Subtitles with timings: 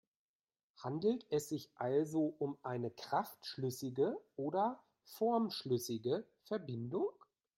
[0.81, 7.09] Handelt es sich also um eine kraftschlüssige oder formschlüssige Verbindung?